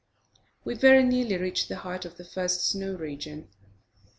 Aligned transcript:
We 0.65 0.73
very 0.73 1.03
nearly 1.03 1.37
reached 1.37 1.69
the 1.69 1.75
height 1.75 2.05
of 2.05 2.17
the 2.17 2.25
first 2.25 2.67
snow 2.67 2.95
region. 2.95 3.49